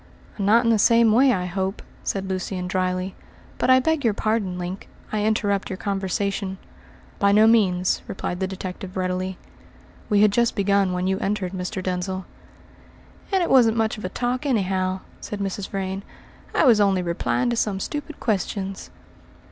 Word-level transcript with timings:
"Not 0.39 0.63
in 0.63 0.71
the 0.71 0.79
same 0.79 1.11
way, 1.11 1.31
I 1.31 1.45
hope," 1.45 1.83
said 2.03 2.27
Lucian 2.27 2.67
dryly. 2.67 3.13
"But 3.59 3.69
I 3.69 3.79
beg 3.79 4.03
your 4.03 4.15
pardon, 4.15 4.57
Link, 4.57 4.89
I 5.11 5.23
interrupt 5.23 5.69
your 5.69 5.77
conversation." 5.77 6.57
"By 7.19 7.31
no 7.31 7.45
means," 7.45 8.01
replied 8.07 8.39
the 8.39 8.47
detective 8.47 8.97
readily. 8.97 9.37
"We 10.09 10.23
had 10.23 10.31
just 10.31 10.55
begun 10.55 10.91
when 10.93 11.05
you 11.05 11.19
entered, 11.19 11.53
Mr. 11.53 11.83
Denzil." 11.83 12.25
"And 13.31 13.43
it 13.43 13.49
wasn't 13.51 13.77
much 13.77 13.95
of 13.99 14.03
a 14.03 14.09
talk, 14.09 14.43
anyhow," 14.43 15.01
said 15.19 15.39
Mrs. 15.39 15.69
Vrain. 15.69 16.01
"I 16.55 16.65
was 16.65 16.81
only 16.81 17.03
replying 17.03 17.51
to 17.51 17.55
some 17.55 17.79
stupid 17.79 18.19
questions." 18.19 18.89